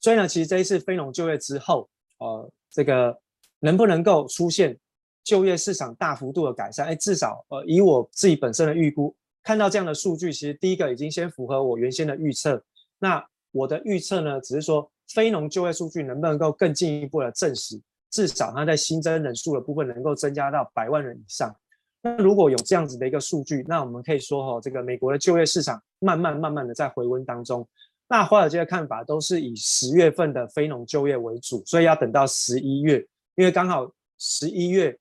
[0.00, 1.88] 所以呢，其实这一次非农就业之后，
[2.18, 3.18] 呃，这个
[3.58, 4.78] 能不能够出现
[5.24, 6.86] 就业市场大幅度的改善？
[6.86, 12.62] 哎，至少呃，以我自己本身的预估，看到这样的数据，其实第一个已经先符合我原先的预测。
[12.98, 17.80] 那我的预测呢，只是说非农就业数据能不能够更进一步的证实。
[18.10, 21.54] 至少它在新增人数的部分能够增加到百万人以上。
[22.02, 27.66] 那如果有这样子的一个数据，那我们可以说哈，这个美国的就业市场慢慢慢慢的在回温当中。
[28.08, 34.98] 那华尔街的看法都是以十月份的非农就业为主，所以要等到十一月，因为刚好十一月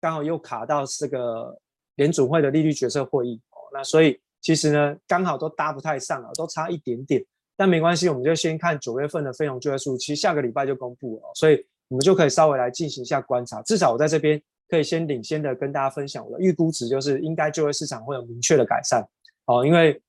[0.00, 1.58] 刚好又卡到这个
[1.96, 3.56] 联准会的利率决策会议哦。
[3.72, 7.24] 那所以其实呢，刚好都搭不太上啊，都差一点点。
[7.56, 11.64] 但没关系，我们就先看九月份的非农就业数，其实下个礼拜就公布了，所以。
[11.90, 14.38] 我们就可以稍微来进行一下观察，至少我在这边
[14.68, 19.02] 可以先领先的跟大家分享我的预估值，就是应该就业市场会有明确的改善，
[19.46, 20.00] 哦，因为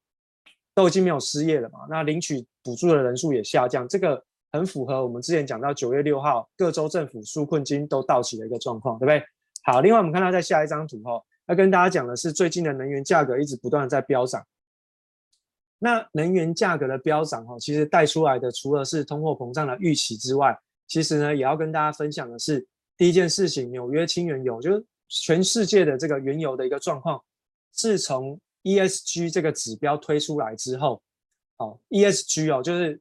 [0.75, 9.23] 都已经没有失业了嘛，那领取补助的人数也下降，这个很符合我们之前讲到九月六号各州政府纾困金都到期的一个状况，对不对？
[9.63, 14.45] 好，另外我们看到在下一张图哈，要跟大家讲的是最近的能源价格一直不断的在飙涨，
[15.77, 22.65] 那能源价格的飙涨哈，其实带出来的除了是通货膨胀的预期之外，其实呢，也要跟大家分享的是，
[22.99, 27.17] 第一件事情，纽约轻原油就是全世界的这个原油的一个状况。
[27.71, 31.01] 自从 ESG 这个指标推出来之后，
[31.59, 32.99] 哦，ESG 哦，就是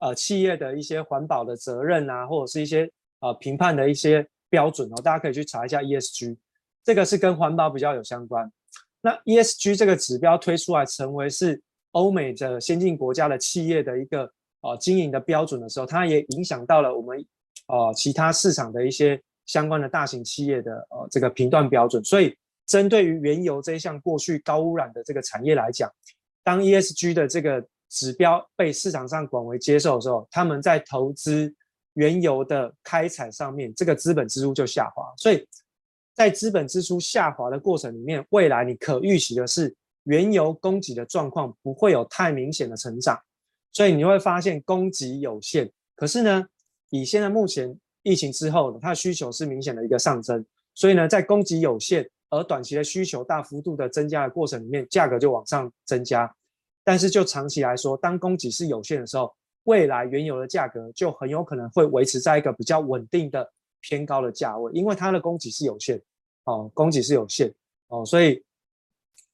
[0.00, 2.86] 呃企业的一些环保的责任啊，或者是一些
[3.20, 6.36] 呃评判的一些标准哦，大家可以去查一下 ESG，
[6.84, 8.52] 这个是跟环保比较有相关。
[9.00, 11.58] 那 ESG 这个指标推出来，成为是
[11.92, 14.30] 欧美的先进国家的企业的一个。
[14.60, 17.22] 呃，经营的标准的时候，它也影响到了我们
[17.66, 22.02] 呃其他市场的一些相关的大型企业的呃这个评断标准。
[22.04, 22.36] 所以，
[22.66, 25.90] 针对于原油这一项过去高污染的这个产业来讲，
[26.42, 31.54] 当 ESG 的这个指标被市场上广为接受的时候，他们在投资
[31.94, 35.12] 原油的开采上面，这个资本支出就下滑。
[35.16, 35.46] 所以
[36.14, 43.20] 在资本支出下滑的过程里面，未来你可预期的是原油供给的状况不会有太明显的成长。
[43.72, 46.46] 所以你会发现供给有限，可是呢，
[46.90, 50.44] 以现在目前疫情之后，它的需求是明显的一个上升。
[50.74, 56.32] 所以呢，在供给有限而短期的需求大幅度的增加的过程里面，价格就往上增加。
[56.82, 66.00] 但是就长期来说，当供给是有限的时候，未来原油的价格就很有可能会维持在一个比较稳定的偏高的价位，因为它的供给是有限，
[66.44, 67.52] 哦，供给是有限，
[67.88, 68.42] 哦，所以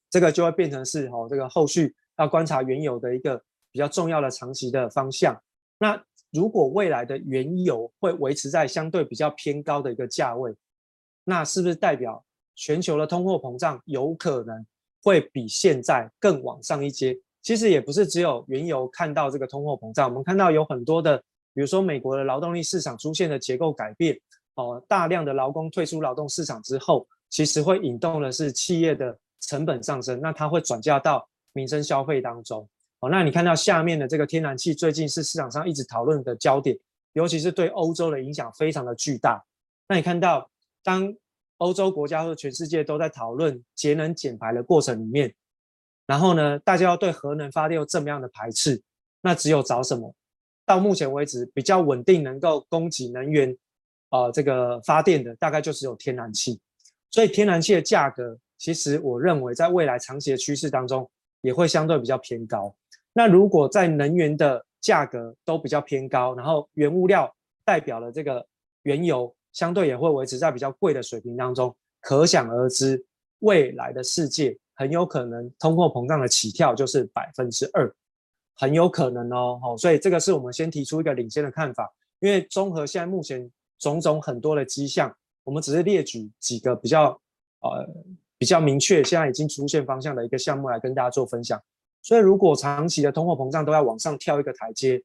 [0.09, 3.43] 这个就会变成是哦，这个后续要观察原油的一个。
[3.73, 5.41] 比较重要的长期的方向。
[5.79, 5.97] 那
[6.33, 10.55] 如果未来的原油会维持在相对比较偏高的一个价位，
[11.25, 14.65] 那是不是代表全球的通货膨胀有可能
[15.03, 17.19] 会比现在更往上一阶？
[17.43, 21.17] 其实也不是只有原油看到这个通货膨胀，我们看到有很多的，
[21.55, 24.19] 比如说美国的劳动力市场出现的结构改变，
[24.55, 32.69] 哦，大量的劳工退出劳动市场之后，其实会引动的是企业的成本上升，那它会转嫁到民生消费当中。
[33.01, 36.79] 哦，那你看到下面的这个天然气，最近是市场上一直讨论的焦点，
[37.15, 39.43] 尤其是对欧洲的影响非常的巨大。
[39.89, 40.51] 那你看到，
[40.83, 41.15] 当
[41.57, 45.35] 欧洲国家或全世界都在讨论节能减排的过程里面，
[46.07, 48.83] 然后呢，大家要对核能发电有这么样的排斥，
[49.23, 50.15] 那只有找什么？
[50.67, 53.57] 到目前为止比较稳定能够供给能源，
[54.11, 56.61] 呃，这个发电的大概就只有天然气。
[57.11, 61.11] 所以天然气的价格，其实我认为在未来长期的趋势当中，
[61.41, 62.73] 也会相对比较偏高。
[63.13, 67.35] 那如果在能源的价格都比较偏高，然后原物料
[67.65, 68.47] 代表了这个
[68.83, 73.05] 原油相对也会维持在比较贵的水平当中，可想而知，
[73.41, 77.93] 未来的世界很有可能通货膨胀的起跳就是百分之二，
[78.55, 79.59] 很有可能哦。
[79.61, 87.21] 好，所以这个是我们先提出一个领先的看法，因为综合现在目前种种很多的迹象，我们只是列举几个比较
[87.61, 87.87] 呃
[88.39, 91.61] 比较明确，现在已经出现方向的一个项目来跟大家做分享。
[92.03, 95.03] 所以，如果长期的通货膨胀都要往上跳一个台阶，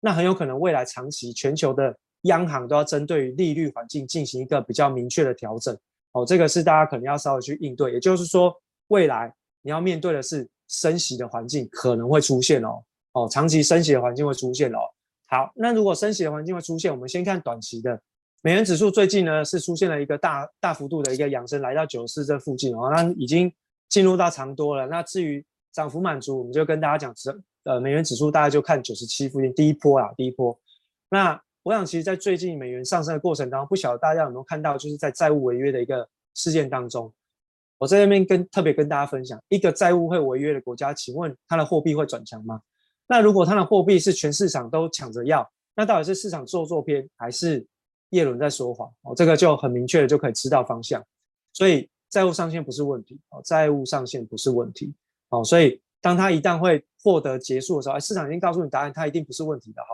[0.00, 5.76] 那很有可能未来长期全球的央行都要针对利率环境进行一个比较明确的调整。
[6.12, 7.92] 哦，这个是大家可能要稍微去应对。
[7.92, 8.54] 也就是说，
[8.88, 9.32] 未来
[9.62, 12.82] 你要面对的是升息的环境可能会出现哦。
[13.12, 14.78] 哦，长期升息的环境会出现哦。
[15.26, 17.98] 好，那如果升息的环境会出现，我们先看短期的
[18.42, 23.50] 美元指数最近呢是出现了一个大大幅度的一个扬升，来到九十四这附近哦，那已经
[23.88, 24.86] 进入到长多了。
[24.86, 25.44] 那至于
[25.74, 30.56] 涨幅满足，我们就跟大家讲指，呃，美元指数大概就看九十七附近第一波啊，第一波。
[31.10, 37.12] 那我想，其实，在最近美元上升的过程当中，不晓得大家有没有看到，就是在债务违约的一个事件当中，
[37.78, 42.60] 我在这边跟特别跟大家分享，一个债务会违约的国家，请问它的货币会转强吗？
[43.08, 47.66] 那如果它的货币是全市场都抢着要，那到底是市场做作偏，还是
[48.10, 48.88] 叶伦在说谎？
[49.02, 51.04] 哦，这个就很明确的就可以知道方向。
[51.52, 54.94] 所以债务上限不是问题，哦，债务上限不是问题，
[55.34, 59.88] 哦，所以当它一旦会获得结束的时候，哎，市场已经告诉你答案，它一定不是问题的，哈。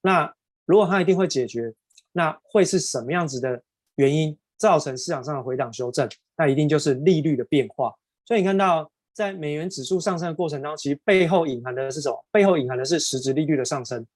[0.00, 0.34] 那
[0.66, 1.72] 如果它一定会解决，
[2.12, 3.60] 那会是什么样子的
[3.96, 6.08] 原因造成市场上的回档修正？
[6.36, 7.94] 那一定就是利率的变化。
[8.24, 12.24] 所以你看到在美元指数上升的过程当中，其实背后隐含的是什么？
[12.32, 14.06] 背后隐含的是实质利率的上升。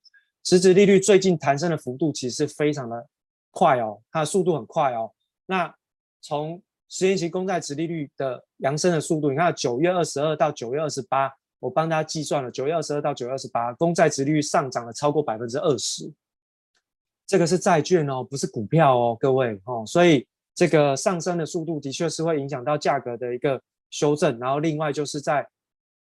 [0.45, 3.07] 实质利率最近弹升的幅度其实非常的
[3.51, 5.11] 快哦，它的速度很快哦。
[5.47, 5.74] 那
[6.20, 11.30] 从十年期公债殖利率的扬升的速度，你看九月二十二到九月二十八，
[11.61, 16.11] 我帮大家计算了，九月二十二到九月二十八，公债殖利率上涨了超过百分之二十。
[17.26, 23.61] 这个是债券哦，不是股票哦，各位哦，所以这个上升的速度的确是会影响到价格的一个
[23.91, 25.47] 修正，然后另外就是在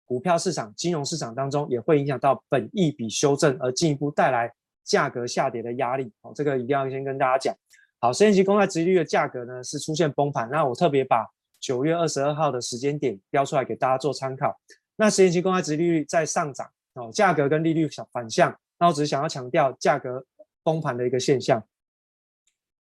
[0.06, 4.50] 股票市场、金融市场当中也会影响到本益比修正，而进一步带来
[4.84, 6.10] 价格下跌的压力。
[6.22, 7.54] 哦，这个一定要先跟大家讲。
[8.00, 11.26] 好，十年期公债殖利率的价格呢是出现崩盘，那我特别把
[11.60, 14.56] 九月二十二号的时间点标出来给大家做参考。
[14.96, 20.24] 那十年期公债殖利率在上涨哦，价格跟利率反向，那我只是想要强调价格。
[20.64, 21.64] 崩盘的一个现象。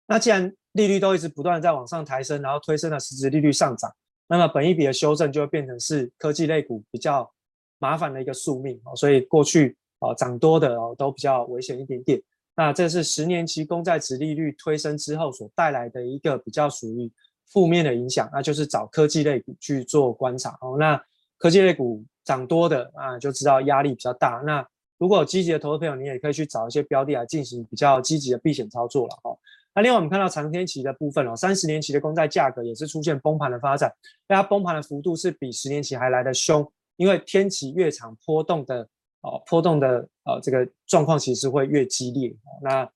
[0.06, 3.90] 那既然利率都一直不断在往上抬升，然后推升了实质利率上涨，
[4.26, 7.32] 那么本一笔的修正就会变成是科技类股比较
[7.78, 8.94] 麻烦的一个宿命哦。
[8.94, 12.20] 所以过去哦涨多的哦都比较危险一点点。
[12.60, 17.10] 那这是十年期公债殖利率推升之后所带来的一个比较属于
[17.50, 20.76] 负面的影响，那就是找科技类股去做观察哦。
[20.78, 21.02] 那
[21.38, 24.42] 科技类股涨多的啊，就知道压力比较大。
[24.44, 24.62] 那
[24.98, 29.38] 如果有积极的投资朋友，你也可以去找一些标的来进行比较积极的避险操作了哦。
[29.74, 33.90] 那另外我们看到长天期的部分哦，三十年期的公债价格也是出现崩盘的发展，
[34.28, 38.86] 那它崩盘的幅度是比十年期还来得凶，因为天期越长，波动的
[39.22, 42.34] 哦波动的呃这个状况其实会越激烈。
[42.62, 42.88] 那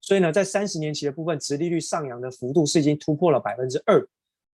[0.00, 4.06] 所以呢，在三十年期的部分，殖利率上扬的幅度是已经突破了百分之二。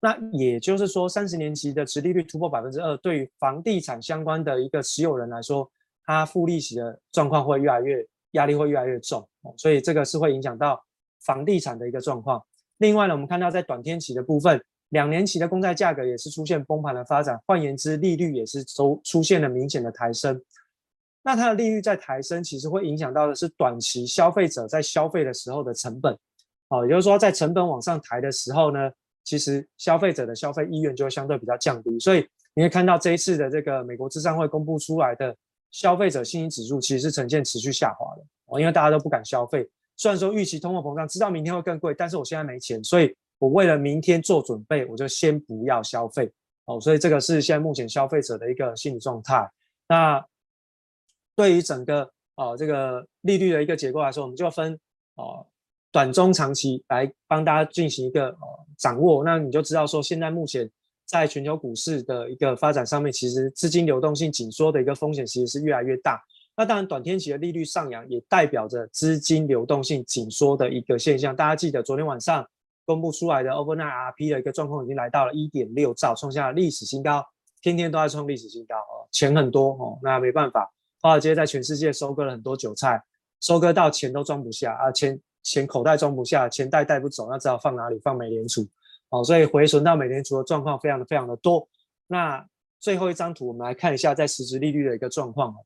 [0.00, 5.68] 那也就是说，三十年期的殖利率突破百分之二，对于房地产相关的一个持有人来说，
[6.04, 10.80] 它付利息的状况会越来越压力会越来越重，所以这个是会影响到
[11.24, 12.40] 房地产的一个状况。
[12.76, 20.40] 另外呢，我们看到在短天期的部分，两年期的公债价格也是出现崩盘的发展，换言之，利率也是出出现了明显的抬升。
[21.28, 26.16] 那它的利率在抬升，其实会影响到的是短期消费者在消费的时候的成本。
[26.68, 28.90] 哦，也就是说，在成本往上抬的时候呢，
[29.24, 31.98] 其实消费者的消费意愿就会相对比较降低。
[32.00, 35.36] 所以你会看到这一次的这个美国智商会公布出来的。
[35.70, 39.68] 消费者信心指数其实是呈现持续下滑的哦，因为大家都不敢消费。
[39.98, 46.32] 虽然说预期通货膨胀，知道明天会更贵，但是我现在没钱，所以我为了明天做准备，我就先不要消费
[46.64, 46.80] 哦。
[46.80, 49.46] 所以这个是现在目前消费者的一个心理状态。
[49.86, 50.24] 那
[51.38, 54.76] 对于整个哦这个利率的一个结构来说，我们就分
[55.14, 55.46] 哦
[55.92, 59.22] 短中长期来帮大家进行一个哦掌握。
[59.22, 60.68] 那你就知道说现在目前。
[61.10, 66.22] 在全球股市的一个发展上面，其实资金流动性紧缩的一个风险其实是越来越大。
[66.54, 71.34] 那当然，短天期的利率上扬也代表着资金流动性紧缩的一个现象。
[71.34, 72.46] 大家记得昨天晚上
[72.84, 77.24] 公布出来的 Overnight RP 的一个状况已经来到了一点六兆，创下了历史新高，
[77.62, 80.70] 天天都在创历史新高哦，钱很多哦，那没办法，
[81.00, 83.02] 华尔街在全世界收割了很多韭菜，
[83.40, 87.98] 收割到钱都装不下啊，钱钱口袋装不下，钱袋带不走，那只好放哪里？
[88.00, 88.66] 放美联储。
[89.08, 91.66] 好，所以回存到美联储的状况非常的非常的多。
[92.06, 92.44] 那
[92.80, 95.56] 最后一张图，我们来看一下在实质利率的一个状况哦。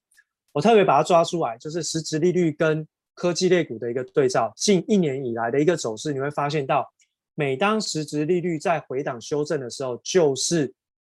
[0.53, 4.53] 我特别把它抓出来，就是实质利率跟科技类股的一个对照。
[4.55, 6.87] 近一年以来的一个走势，你会发现到，
[7.35, 10.73] 每当实质利率在回档修正的时候，就是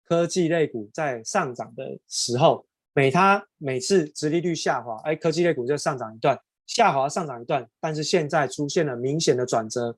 [0.07, 2.65] 科技类股在上涨的时候。
[2.93, 7.67] 每它每次殖利率下滑，哎，科技类股就上涨一段，下滑上涨一段。
[7.79, 9.97] 但是现在出现了明显的转折。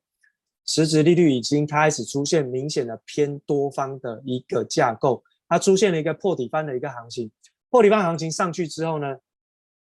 [0.67, 7.29] 实质利率已经开始出现明显的偏多方的一个架构，它出现了一个破底翻的一个行情。
[7.69, 9.15] 破底翻行情上去之后呢，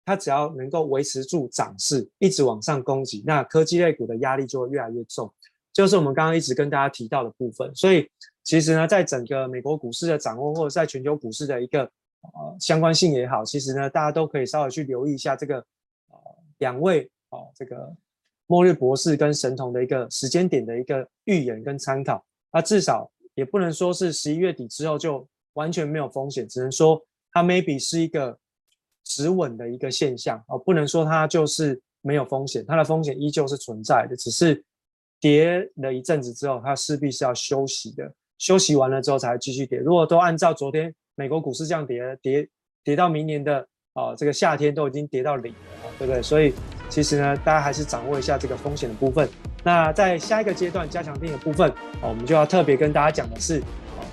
[0.05, 5.33] 它只要能够维持住涨势，一直往上攻击，那科技类股的压力就会越来越重，
[5.73, 7.73] 就是我们刚刚一直跟大家提到的部分。
[7.73, 8.07] 所以
[8.43, 11.89] 其实呢，在整个美国股市的掌握，或者在全球股市的一个
[12.33, 15.57] 呃相关性也好，其实呢，大家都可以稍微去留意一下这个
[16.09, 16.17] 呃
[16.59, 17.95] 两位哦这个。
[18.49, 26.97] 末日博士跟神童的一个时间点的一个预言跟参考，那至少也不能说是十一月底之后就完全没有风险，只能说
[27.33, 28.39] 它 maybe 是一个
[29.03, 34.63] 止稳的一个现象哦，不能说它就是没有风险，它的风险依旧是存在的，只是
[35.19, 39.77] 跌了一阵子之后，它势必是要休息的，休息完了之后才继续跌。
[39.77, 42.47] 如果都按照昨天美国股市这样跌，跌
[42.83, 46.21] 跌到明年的哦这个夏天都已经跌到零了，对不对？
[46.21, 46.53] 所以
[46.87, 49.27] 其实呢，大家还是掌握一下这个风险的部分。
[49.63, 51.69] 那在下一个阶段加强錠的部分
[52.01, 53.61] 哦，我们就要特别跟大家讲的是。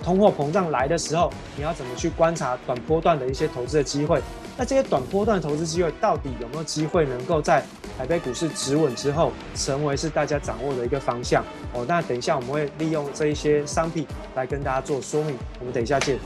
[0.02, 4.20] 通货膨胀来的时候，你要怎么去观察短波段的一些投资的机会？
[4.56, 7.62] 那这些短波段投资机会到底有没有机会能够在
[7.96, 11.42] 台北股市止稳之后，成为是大家掌握的一个方向？
[11.72, 15.36] 哦，那等一下我们会利用这一些商品来跟大家做说明。
[15.58, 16.18] 我们等一下见。